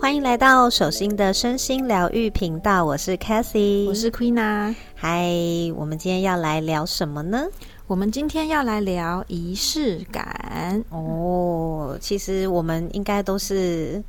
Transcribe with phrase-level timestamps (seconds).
[0.00, 4.74] 欢迎来到手心的身心疗愈频道，我是 Cathy，我是 Queen 啊。
[4.94, 5.30] 嗨，
[5.76, 7.46] 我们今天要来聊什么呢？
[7.86, 11.98] 我们今天要来聊仪式感哦。
[12.00, 14.02] 其实我们应该都是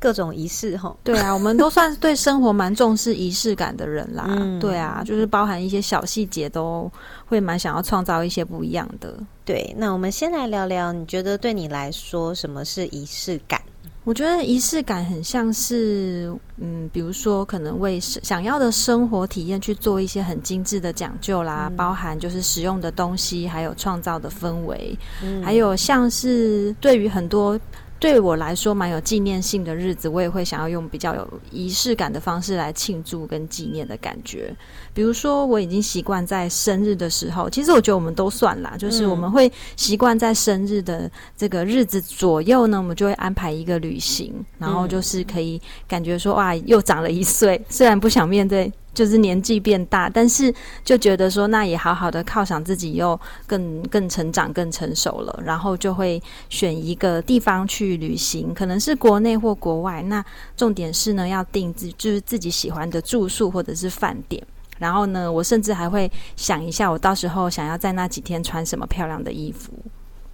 [0.00, 0.96] 各种仪式哈。
[1.04, 4.26] 对啊， 我们都算是对生活蛮重视仪式感的人啦。
[4.58, 6.90] 对啊，就是包含一些小细节都
[7.26, 9.14] 会蛮想要创造一些不一样的。
[9.44, 13.60] 对，那我们先来聊聊，你觉得对你来说什么是仪式感？
[14.04, 24.98] 我觉得仪式感很像是，嗯，比如说可能为想要的生活体验去做一些很精致的讲究啦，包含就是使用的东西，还有创造的氛围，
[25.44, 27.60] 还有像是对于很多。
[28.00, 34.52] 对我来说，蛮有纪念性的日子，我也会想要用比较有仪式感的方式来庆祝跟纪念的感觉。
[34.94, 48.72] 比如说，我已经习惯在生日的时候，其实我觉得我们都算啦，就是我们会习惯在生日的这个日子左右呢，我们就会安排一个旅行，然后就是可以感觉说，哇，又长了一岁，虽然不想面对。
[48.92, 50.52] 就是年纪变大，但是
[50.84, 60.02] 就觉得说，那也好好的犒赏自己，又更更成长、更成熟了，然后就会选一个地方去旅行，可能是国内或国外。
[60.02, 60.24] 那
[60.56, 64.42] 重点是呢，要定自就是自己喜欢的住宿或者是饭店。
[64.78, 69.72] 然后呢，我甚至还会想一下，我到时候想要在那几天穿什么漂亮的衣服。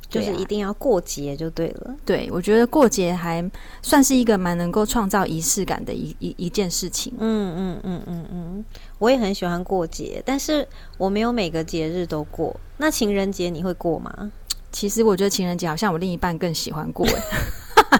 [0.08, 1.94] 就是一定要过节就对了。
[2.04, 3.48] 对，我觉得过节还
[3.82, 7.12] 算是一个蛮能够创造仪式感的一一一件事情。
[7.18, 8.64] 嗯嗯嗯嗯嗯，
[8.98, 10.66] 我也很喜欢过节，但是
[10.98, 12.54] 我没有每个节日都过。
[12.76, 14.32] 那情人节你会过吗？
[14.72, 17.06] 其实我觉得情人节好像我另一半更喜欢过。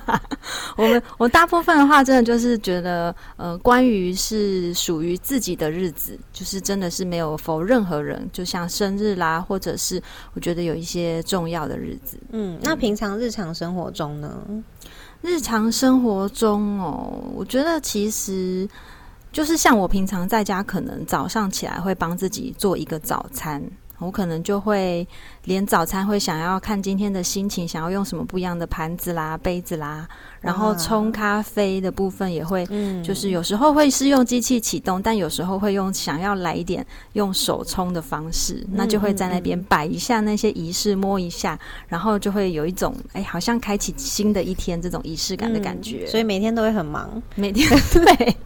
[0.77, 10.03] 我们我大部分的话，真的就是觉得，呃，关于是属于自己的日子，就是真的是没有否任何人，就像生日啦，或者是
[10.35, 12.19] 我觉得有一些重要的日子。
[12.31, 14.41] 嗯，那平常日常生活中呢？
[15.23, 18.69] 日常生活中哦，我觉得其实
[19.33, 23.61] 就是像我平常在家，可能早上起来会帮自己做一个早餐，
[23.99, 25.07] 我可能就会。
[25.47, 30.05] 连早餐会想要看今天的心情，想要用什么不一样的盘子啦、杯子啦，
[30.41, 32.67] 然后冲咖啡的部分也会，
[33.01, 41.57] 就是有时候会是用机器启动，但有时候会用想要来一点用手冲的方式，那就会在那边摆一下那些仪式，摸一下，
[41.87, 46.05] 然后就会有一种哎，好像开启新的一天这种仪式感的感觉。
[46.09, 48.37] 所以每天都会很忙，每天 对，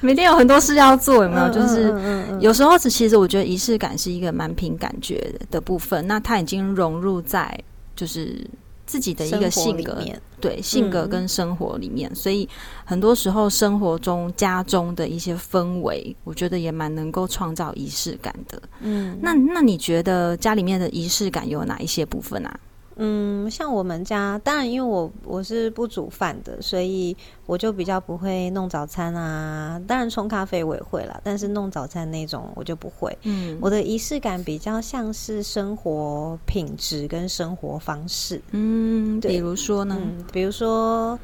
[0.00, 1.48] 每天有很多事要做，有没有？
[1.50, 1.94] 就是
[2.40, 6.04] 有时候其实我觉得仪式感是一个蛮凭感觉的部分。
[6.06, 7.58] 那他已经融入在
[7.94, 8.44] 就是
[8.84, 10.02] 自己的一个性格，
[10.40, 12.48] 对性格跟生活里面，所以
[12.84, 18.60] 很多时候生活中家中的一些氛围，我觉得也蛮能够创造仪式感的。
[18.80, 22.60] 嗯，那那你觉得家里面的仪式感有哪一些部分啊？
[22.96, 29.80] 嗯，像我们家，当然因为我我是不煮饭的，所以我就比较不会弄早餐啊。
[29.86, 33.16] 当然冲咖啡我也会啦，但是弄早餐那种我就不会。
[33.22, 38.40] 嗯，我的仪式感比较像是生活品质跟生活方式。
[38.52, 39.96] 嗯，比如说呢？
[40.32, 41.18] 比如说。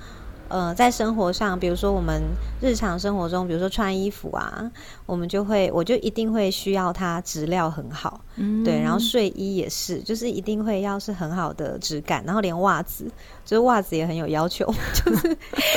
[0.48, 2.20] 呃，在生活上，比如说我们
[2.60, 4.70] 日常生活中，比如说穿衣服啊，
[5.06, 8.11] 我们就会，我就一定会需要它质料很好，
[8.64, 13.04] 对，然后睡衣也是，就是一定会要是很好的质感，然后连袜子，
[13.44, 14.66] 就是袜子也很有要求，
[15.04, 15.36] 就是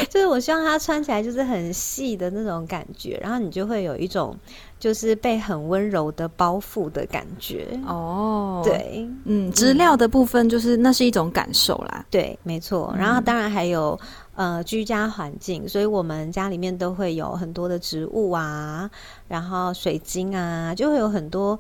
[0.10, 4.38] 就是我希望它穿起来就是很细的那种感觉，然后你就会有一种
[4.80, 7.68] 就是被很温柔的包覆的感觉。
[7.86, 14.00] 哦，对，嗯，质料的部分就是那是一种感受啦，对，没错，然后当然还有。
[14.38, 18.92] 呃，居家环境，所以我们家里面都会有很多的植物啊，
[19.30, 21.58] 然后水晶啊，就会有很多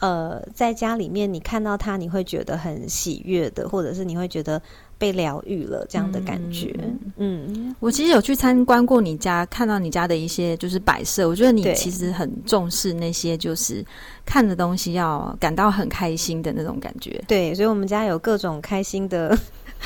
[0.00, 4.60] 呃，在家里面你看到它，你会觉得很喜悦的，或者是你会觉得
[4.98, 6.74] 被疗愈了这样的感觉。
[7.16, 13.84] 嗯，我其实有去参观过你家，看到你家的一些就是摆设，我觉得你其实很重视那些就是
[14.24, 17.22] 看的东西要感到很开心的那种感觉。
[17.26, 19.36] 对，所以我们家有各种开心的。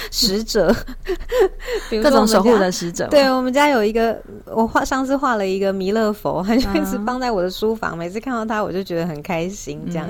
[0.11, 0.75] 使者，
[2.02, 3.06] 各种守护的使者。
[3.08, 7.97] 对我们家有一个，我画上次画了一个弥勒佛，他就一直放在我的书房。
[7.97, 9.81] 每次看到他，我就觉得很开心。
[9.91, 10.08] 这样，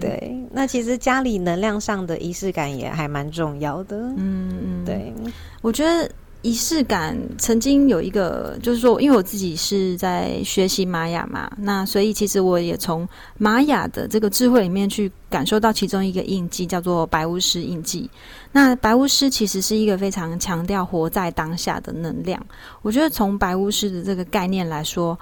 [0.00, 0.36] 对。
[0.50, 3.96] 那其实家里能量上的仪式感也还蛮重要的。
[3.96, 5.12] 嗯嗯，对。
[5.60, 6.10] 我觉得。
[6.42, 13.08] 仪式感曾经有一个，就是说，因为我自己是在学习玛雅嘛，那所以其实我也从
[13.38, 18.10] 玛雅的这个智慧里面去感受到其中一个印记，叫做白巫师印记。
[18.50, 22.44] 那白巫师其实是一个非常强调活在当下的能量。
[22.82, 25.18] 我觉得从白巫师的这个概念来说，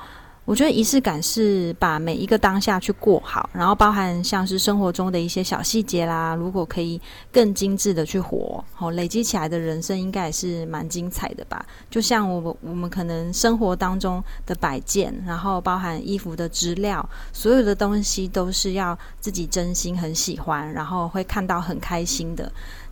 [0.51, 7.01] 我觉得仪式感是把每一个当下去过好，然后包含像是生活中的一些小细节啦，如果可以
[7.31, 11.65] 更精致的去活，好累积起来的人生应该也是蛮精彩的吧。
[11.89, 22.51] 就像我们我们可能生活当中的摆件，然后包含衣服的质料，所有的东西都是要自己真心很喜欢，然后会看到很开心的。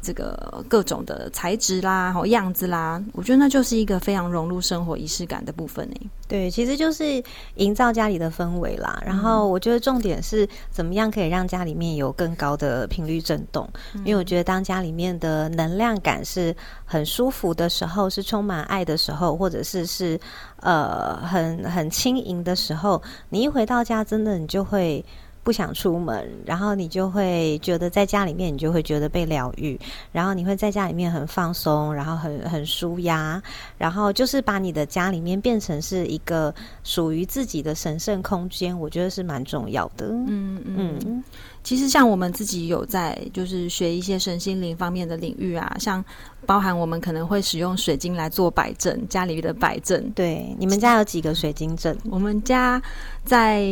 [0.09, 6.11] 这个各种的材质啦，好样子啦，我觉得那就是一个非常融入生活仪式感的部分呢。
[6.27, 7.23] 对，其实就是
[7.57, 9.03] 营造家里的氛围啦。
[9.05, 13.69] 然后我觉得重点是怎么样可以让家里面有更高的频率震动。
[13.97, 16.57] 因为我觉得当家里面的能量感是
[16.87, 20.19] 很舒服的时候，是充满爱的时候，或者是是
[20.61, 25.05] 呃很很轻盈的时候，你一回到家，真的你就会。
[25.49, 29.81] 不想出门，然后你就会觉得在家里面，你就会觉得被疗愈，
[30.13, 33.43] 然后你会在家里面很放松，然后很很舒压，
[33.79, 36.55] 然后就是把你的家里面变成是一个
[36.85, 40.09] 属于自己的神圣空间，我觉得是蛮重要的。
[40.11, 41.25] 嗯嗯。
[41.69, 46.03] 其实像我们自己有在就是学一些身心灵方面的领域啊，像
[46.47, 50.11] 包含我们可能会使用水晶来做摆阵，家里的摆阵。
[50.13, 51.95] 对，你们家有几个水晶阵？
[52.09, 52.81] 我们家
[53.23, 53.67] 在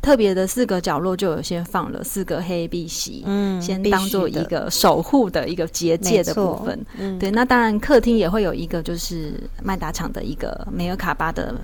[0.00, 6.86] 特别的四个角落就有先放了四个黑碧玺，嗯，先当做一个守护的一个结界的部分。
[6.96, 11.54] 嗯，对，那当然客厅也会有一个就是麦达厂的一个梅尔卡巴的。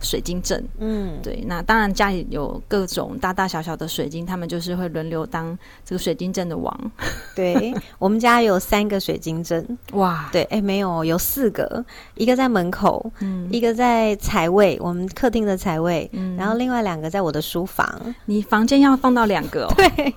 [0.00, 6.92] 水晶阵，嗯，对，那当然家里有各种大大小小的水晶，他们就是会轮流当这个水晶阵的王。
[7.34, 11.84] 对，我们家有三个水晶阵，哇，对，哎，没有，有四个，
[12.14, 18.14] 一个在门口，嗯，一个在财位，我们客厅的财位，嗯，然后另外两个在我的书房。
[18.26, 19.66] 你房间要放到两个？
[19.66, 19.74] 哦？
[19.76, 20.14] 对，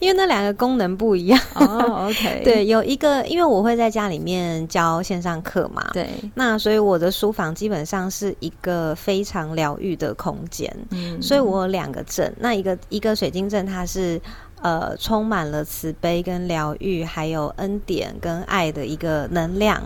[0.00, 1.40] 因为那两个功能不一样。
[1.54, 9.11] 哦，OK， 对，有一个，因为我会在家里面教线上课嘛，对，那所以我的书房基本上是一个非。
[9.12, 14.18] 非常疗愈的空间，嗯，所以我有两个阵，那一个一个水晶阵，它是
[14.62, 19.82] 呃充满了慈悲跟疗愈，还有恩典跟爱的一个能量，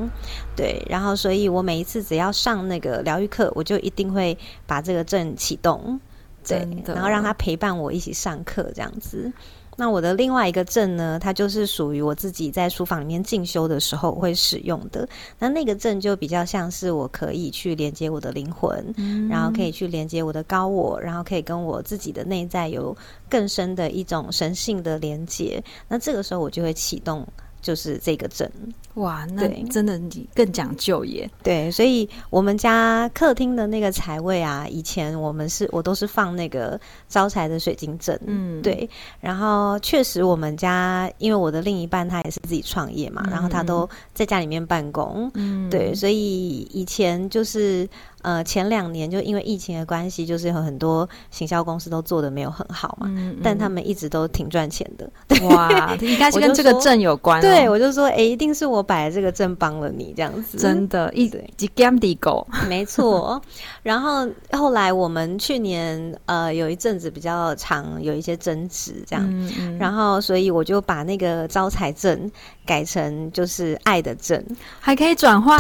[0.55, 5.99] 对，然后所以我每一次只要上那个疗愈课，我就一定会把这个阵启动，
[6.47, 9.33] 对，然后让他陪伴我一起上课这样子。
[9.77, 15.09] 那我的另外一个证呢，它就是属于我自己在书房里面进修的时候会使用的。
[15.39, 18.85] 那那个证就比较像是我可以去连接我的灵魂，
[19.29, 22.97] 然后可以去连接我的高我，然后可以跟我自己的内在有
[23.29, 25.63] 更深的一种神性的连接。
[25.89, 27.27] 那这个时候我就会启动。
[27.63, 28.49] 就是这个阵
[28.97, 31.31] 哇，那真的你更讲究耶。
[31.43, 36.79] 对，所以我们家客厅的那个财位啊，以前我们是我都是放那个
[37.09, 38.89] 招财的水晶阵，嗯，对。
[39.21, 47.89] 然后确实我们家，因为我的另一半他也是自己创业嘛，然后他都在家里面办公，嗯，对，所以以前就是。
[48.23, 53.09] 呃，前两年就因为疫情的关系，就是有很多行销公司都做的没有很好嘛，
[53.41, 55.09] 但他们一直都挺赚钱的。
[55.47, 57.41] 哇，应该是跟这个证有关。
[57.41, 60.57] 对，我就说，哎，一定是我摆这个阵帮了你这样子。
[60.57, 63.41] 真的，一几 gam 的狗，没错。
[63.83, 72.31] 然后后来我们去年呃有一阵子比较长，有一些争执这样，然后所以我就把那个招财证
[72.67, 74.45] 改成就是爱的证，
[74.79, 75.59] 还可以转换，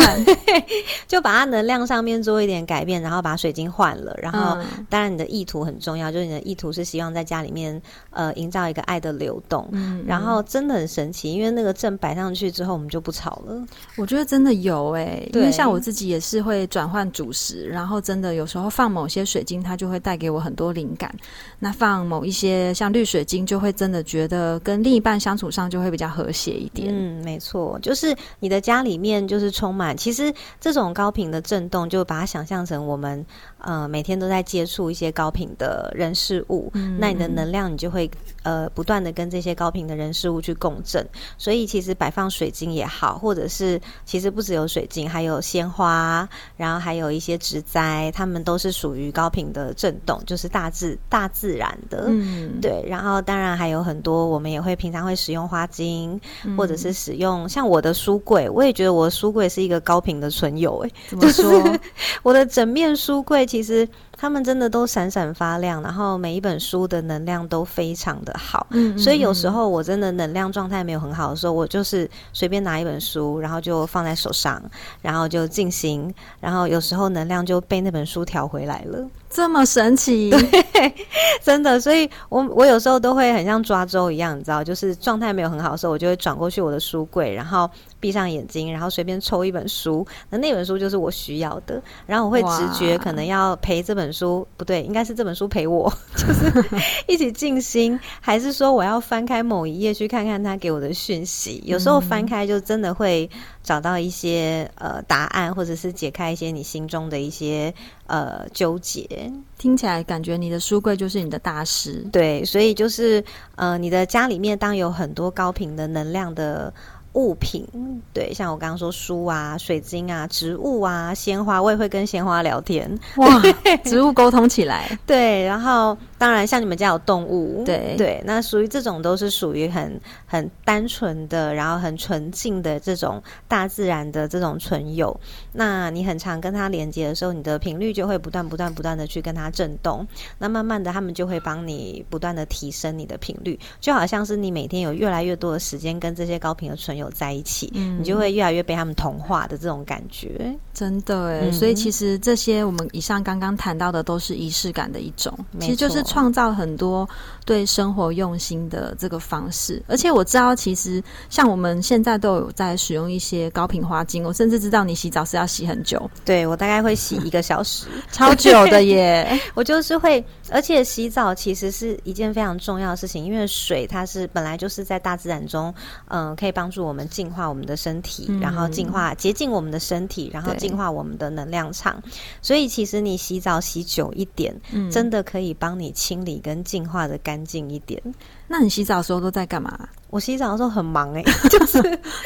[1.09, 2.67] 就把它能量上面做一点。
[2.67, 4.59] 改变，然后把水晶换了，然后
[4.91, 7.81] 当然你的意图很重要，就是你的意图是希望在家里面
[8.11, 13.65] 呃营造一个爱的流动，嗯，然后真的很神奇，因为那个阵摆上去之后，我们就不吵了。
[13.97, 21.15] 我觉得真的有哎，因为像我自己也是会转换主食，然后真的有时候放某些水晶，它就会带给我很多灵感。
[21.59, 26.89] 那放某一些像绿水晶，就会真的觉得跟另一半相处上就会比较和谐一点。
[26.91, 32.47] 嗯，没错，就是你的家里面就是充满，其实这种高频的震动，就把它想。
[32.47, 33.27] 象成我们
[33.59, 38.09] 呃每天都在接触一些高频的人事物，那你的能量你就会
[38.45, 41.05] 呃不断的跟这些高频的人事物去共振。
[41.37, 52.05] 所以其实摆放水晶也好，或者是其实不只有水晶，还有鲜花，然后还有一些植栽，它们都是属于高频的震动，就是大自大自然的。
[52.07, 52.85] 嗯，对。
[52.87, 56.21] 然后当然还有很多，我们也会平常会使用花晶，
[56.57, 60.79] 或者是使用像我的书柜，我也觉得我的书柜是一个高频的存有。
[60.85, 61.79] 哎，怎么说？
[62.23, 62.37] 我。
[62.37, 74.63] 的整面书柜，其实他们真的都闪闪发亮，然后每一本书的能量都非常的好，嗯，所以有时候我真的能量状态没有很好的时候，我就是随便拿一本书，然后就放在手上，
[75.03, 79.07] 然后就进行，然后有时候能量就被那本书调回来了。
[79.29, 80.95] 这么神奇， 对，
[81.43, 87.69] 真的，所以我我有时候都会很像抓周一样，你知道，就是状态没有很好的时候，我就会转过去我的书柜，然后
[87.99, 101.63] 闭上眼睛，然后随便抽一本书，那那本书就是我需要的，然后我会直觉可能要陪这本书，不对，应该是这本书陪我， 就是一起静心，还是说我要翻开某一页去看看他给我的讯息？
[101.65, 103.29] 有时候翻开就真的会
[103.63, 107.73] 找到一些呃答案，或者是解开一些你心中的一些
[108.07, 109.33] 呃纠结。
[109.59, 113.25] 听起来感觉你的书柜就是你的大师，对，所以就是
[113.55, 116.73] 呃，你的家里面当有很多高频的能量的。
[117.17, 117.67] 物品，
[118.13, 122.89] 对，像我刚刚说书啊、水晶啊、植物啊、鲜花，我也会跟鲜花聊天。
[123.17, 123.43] 哇，
[123.85, 125.43] 植物沟通起来，对。
[125.45, 135.19] 然后，当然，像你们家有动物，对对，那属于这种都是属于很很单纯的，然后很纯净的这种大自然的这种存有。
[135.53, 140.07] 那你很常跟它连接的时候，你的频率就会不断、不断、不断的去跟它震动。
[140.39, 147.07] 那慢慢的，他们就会帮你不断的提升你的频率，就好像是你每天有越来越多的时间跟这些高频的存有。
[147.17, 151.51] 在一起，你就会越来越被他们同化的这种感觉，真的哎。
[151.51, 157.09] 所以其实这些我们以上刚刚谈到的都是仪式感的一种，其实就是创造很多
[157.45, 159.83] 对生活用心的这个方式。
[159.87, 169.39] 而且我知道，其实像我们现在都有在使用一些高频花精，我甚至知道你洗澡是要洗很久，对我大概会洗一个小时，超久的耶。
[169.55, 175.75] 我就是会，而且洗澡其实是一件非常重要的事情，因为水它是本来就是在大自然中，
[176.09, 177.07] 嗯，可以帮助我们。
[177.17, 182.03] 净化我们的身体，然后净化洁净我们的身体，然后净化我们的能量场。
[182.43, 184.55] 所以其实你洗澡洗久一点，
[184.91, 188.03] 真的可以帮你清理跟净化的干净一点。
[188.49, 189.89] 那你洗澡的时候都在干嘛？
[190.11, 191.83] 我洗澡的时候很忙哎， 就是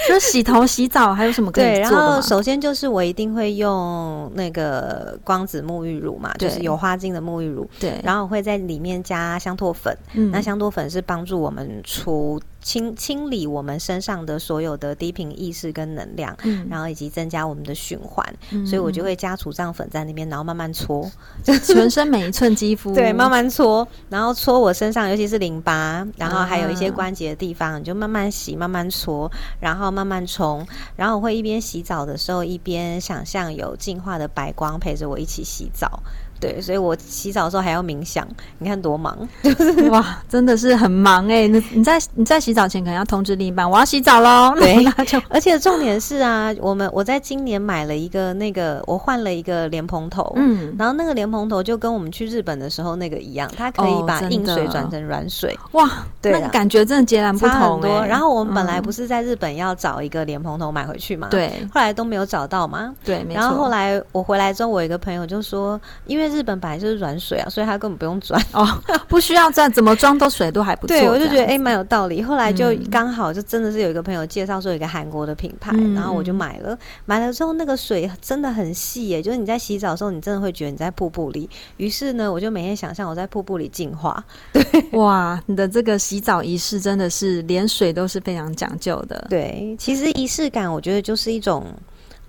[0.07, 1.73] 就是洗头、洗澡，还有什么可以做？
[1.73, 7.69] 对，然后首先就是我一定会用那个光子沐浴乳嘛，就是有花精的沐浴乳。
[7.81, 9.97] 对，然后我会在里面加香托粉。
[10.14, 18.26] 嗯，那香托粉是帮助我们除清清理我们身上的所有的低频意识跟能量，嗯，然后以及增加我们的循环。
[18.67, 21.09] 所以我就会加除障粉在那边，然后慢慢搓，
[21.45, 26.05] 就全身每一寸肌肤， 对，慢慢搓，然后搓我身上，尤其是淋巴。
[26.17, 30.67] 然后还有一些关节的地方，你就慢慢洗，慢慢搓，然后慢慢冲。
[30.97, 36.02] 然后我会一边洗澡的时候，一边想象有净化的白光陪着我一起洗澡。
[36.40, 38.26] 对，所以我洗澡的时候还要冥想，
[38.59, 41.47] 你看多忙，就 是哇，真的是很忙哎。
[41.47, 44.54] 你你在你在洗澡前可能要通知另一半，我要洗澡喽。
[44.59, 44.85] 对，
[45.28, 55.88] 而且重点是啊，我们我在今年买了一个那个，我换了一个莲蓬头，嗯，然后那个莲蓬头就跟我们去日本的时候那个一样，它可以把硬水转成软水，哇，
[56.23, 58.06] 对，那感觉真的截然不同多。
[58.06, 68.66] 然后我们本来不是在日本要找一个莲蓬头买回去嘛，对，后来都没有找到嘛，对，然后后来我回来之后，我一个朋友就说，因为日本本来就是软水啊，所以他根本不用转哦，
[69.08, 70.96] 不需要转，怎么装都水都还不错。
[70.96, 72.22] 对，我就觉得哎，蛮有道理。
[72.22, 76.78] 后来就刚好就真的是有一个朋友介绍说有一个韩国的品牌，然后我就买了。
[77.04, 81.49] 买了之后那个水真的很细耶，就是你在洗澡的时候，你真的会觉得你在瀑布里。
[81.76, 84.22] 于是呢，我就每天想象我在瀑布里净化。
[84.52, 84.64] 对，
[84.99, 89.26] 哇，你的这个洗澡仪式真的是连水都是非常讲究的。
[89.28, 91.66] 对，其实仪式感我觉得就是一种。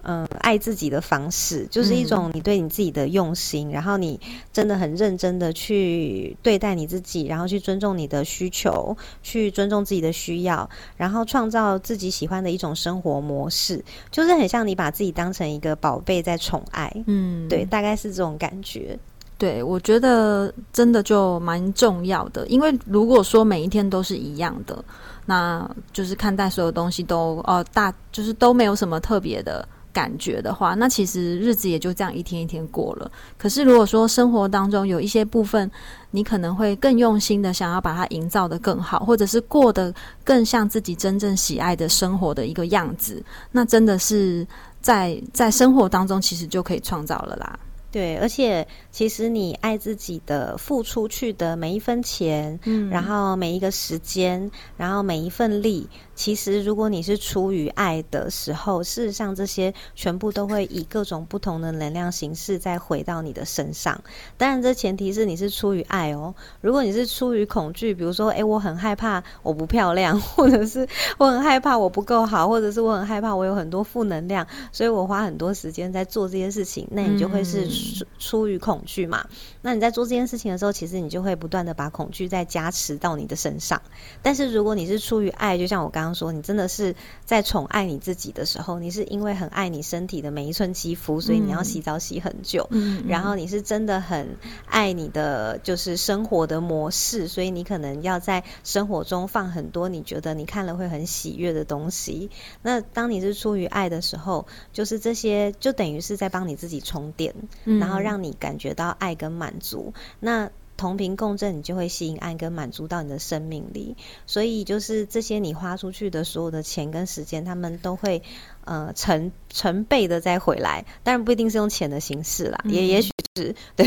[0.03, 4.19] 嗯，爱自己的方式就是一种你对你自己的用心，然后你
[4.51, 10.67] 真的很认真的去对待你自己，然后去尊重你的需求，去尊重自己的需要，
[10.97, 16.91] 然后创造自己喜欢的一种生活模式，就是很像你把自己当成一个宝贝在宠爱。
[17.05, 18.97] 嗯，对，大概是这种感觉。
[19.37, 24.83] 对，我觉得真的就蛮重要的，因为如果说每一天都是一样的，
[25.25, 29.67] 那就是看待所有东西都哦大，就是都没有什么特别的。
[29.93, 33.11] 感觉的话，那其实日子也就这样一天一天过了。
[33.37, 35.69] 可是如果说生活当中有一些部分，
[36.11, 39.93] 你可能会更用心的想要把它营造的更好，或者是过得
[40.23, 44.45] 更像自己真正喜爱的生活的一个样子，那真的是
[44.81, 47.59] 在在生活当中其实就可以创造了啦。
[47.91, 55.89] 对，而且其实你爱自己的付出去的每一分钱，嗯，然后每一个时间，然后每一份力。
[56.13, 63.99] 其实，如果你是出于爱的时候，事实上这些全部都会以各种不同的能量形式再回到你的身上。
[64.37, 66.35] 当然，这前提是你是出于爱哦。
[66.61, 79.25] 如果你是出于恐惧，比如说，哎，我很害怕我不漂亮，或者是我很害怕我不够好，或者是我很害怕我有很多负能量，所以我花很多时间在做这些事情，那你就会是出出于恐惧嘛。
[79.61, 83.81] 那你在做这件事情的时候，其实你就会不断的把恐惧再加持到你的身上。
[84.21, 86.95] 但是如果你是出于爱，就像我刚刚说，你真的是
[87.25, 92.67] 在宠爱你自己的时候，你是因为很爱你身体的每一寸肌肤，所以你要洗澡洗很久。
[92.71, 102.29] 嗯，然后你是真的很爱你的就是生活的模式，所以你可能要在生活中放很多你觉得你看了会很喜悦的东西。
[102.61, 107.33] 那当你是出于爱的时候，就是这些就等于是在帮你自己充电，
[107.79, 109.93] 然后让你感觉到爱跟满足。
[110.19, 113.95] 那同频共振，你就会吸引爱跟满足到你的生命里。
[114.25, 118.23] 所以就是这些你花出去的所有的钱跟时间，他们都会
[118.65, 120.85] 呃成成倍的再回来。
[121.03, 123.85] 当然不一定是用钱的形式啦，也也许是对，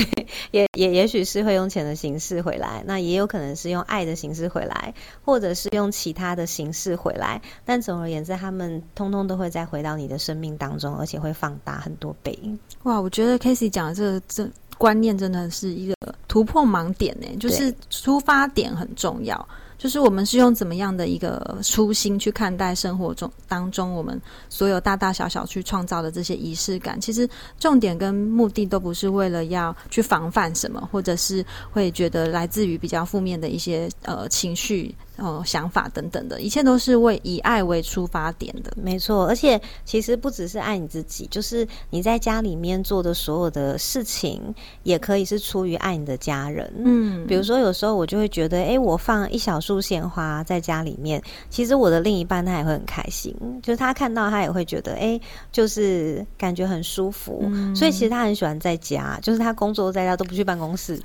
[0.53, 2.83] 也也也许是会用钱的形式回来。
[2.87, 7.41] 那也有可能是用爱的形式回来，或者是用其他的形式回来。
[7.65, 12.39] 但总而言之，他们通通都会再回到你的生命当中，而且会放大很多倍。
[12.85, 14.51] 哇，我觉得 k a s e y 讲的这个这。
[14.77, 15.95] 观念真的是一个
[16.27, 27.29] 突破盲点呢，就是出发点很重要，就是我们是用怎么样的一个初心去看待生活中当中我们所有大大小小去创造的这些仪式感，其实
[27.59, 34.95] 重点跟目的都不是为了要去防范什么，或者是会觉得来自于比较负面的一些呃情绪。
[35.17, 39.29] 哦，想法等等的一切都是为以爱为出发点的，没错。
[39.29, 44.43] 而且其实不只是爱你自己，就是你在家里面做的所有的事情，
[44.83, 46.69] 也可以是出于爱你的家人。
[46.79, 55.21] 嗯，比如说有时候我就会觉得，哎，我放一小束鲜花在家里面，其实我的另一半他也会很开心，就是他看到他也会觉得，哎，
[55.53, 57.49] 就是感觉很舒服。
[57.73, 60.99] 所以其实他很喜欢在家，就是他工作在家都不去办公室，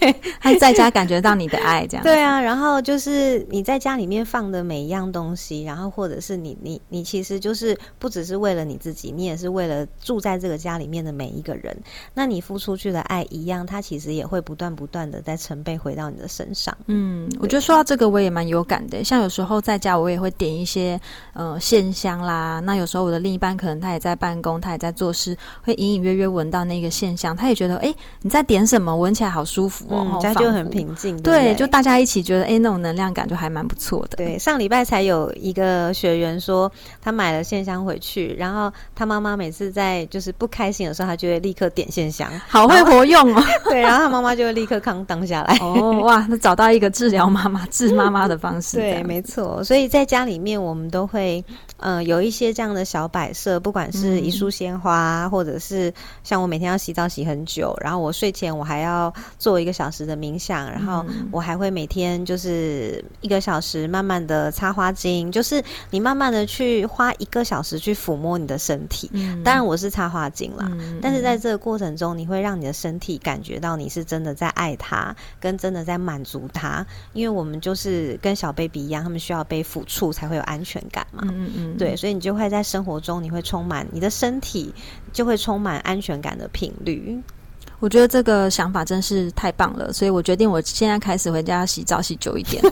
[0.00, 2.40] 对 他在家感觉到你的爱，这样对啊。
[2.40, 3.27] 然后就是。
[3.50, 11.76] 你在家里面放的每一样东西，然后或者是你你你其实就是不只是为了你自己，你也是为了住在这个家里面的每一个人。
[12.14, 16.72] 那你付出去的爱一样，它其实也会不断不断的在成倍回到你的身上。
[16.86, 19.02] 嗯，我觉得说到这个，我也蛮有感的。
[19.02, 21.00] 像有时候在家，我也会点一些
[21.32, 22.60] 呃线香啦。
[22.60, 27.92] 那有时候我的另一半可能他也在办公，他也在做事，会隐隐约约闻到那个线香，他也觉得哎
[28.22, 28.96] 你在点什么？
[28.96, 31.20] 闻起来好舒服哦，家就很平静。
[31.22, 33.08] 对，就大家一起觉得哎那种能量。
[33.18, 34.16] 感觉还蛮不错的。
[34.16, 36.70] 对，上礼拜才有一个学员说，
[37.02, 43.42] 他买了线香回去，然后他妈妈每次在就是不开心的时候，他就会立刻点线香，好会活用哦。
[43.68, 45.58] 对，然后他妈妈就会立刻康当下来。
[45.60, 48.76] 哦，哇，那找到一个治疗妈妈、治妈妈的方式。
[48.76, 49.64] 对，没错。
[49.64, 51.44] 所以在家里面，我们都会
[51.78, 55.92] 呃有一些这样的小摆设，不管是一束鲜花，或者是
[56.22, 63.04] 像我每天要洗澡洗很久，然后我睡前我还要做一个小时的冥想，然后我还会每天就是。
[63.20, 69.10] 一个小时，慢慢的擦花精，就是你慢慢的去花一个小时去抚摸你的身体。
[69.12, 70.70] 嗯，当然我是擦花精啦，
[71.02, 76.86] 但是在这个过程中，你会让你的身体感觉到你是真的在爱他，跟真的在满足他。
[77.12, 81.22] 因为我们就是跟小 baby 一样，他们需要被抚触才会有安全感嘛。
[81.24, 84.72] 嗯嗯，对，所以你就会在生活中，你会充满你的身体，
[85.12, 87.20] 就会充满安全感的频率。
[87.80, 92.62] 我觉得这个想法真是太棒了，所以我决定我现在开始回家洗澡洗久一点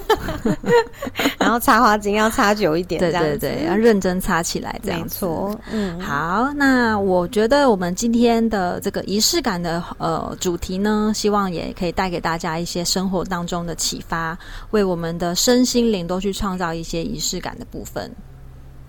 [1.38, 5.58] 然后擦花精要擦久一点，对对对，要认真擦起来，这样没错。
[5.70, 14.36] 嗯，好，那我觉得我们今天的这个仪式感的呃主题呢，希望也可以带给大家一些生活当中的启发，
[14.70, 18.10] 为我们的身心灵都去创造一些仪式感的部分，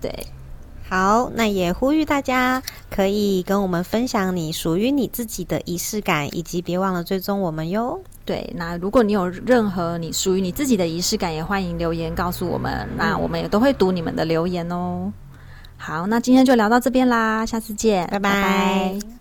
[0.00, 0.12] 对。
[0.88, 8.00] 好，那也呼吁大家可以跟我们分享你属于你自己的仪式感，以及别忘了追踪我们哟。
[8.24, 15.12] 对，那如果你有任何你属于你自己的仪式感，也欢迎留言告诉我们，那我们也都会读你们的留言哦。
[15.76, 19.17] 好，那今天就聊到这边啦，下次见，拜拜。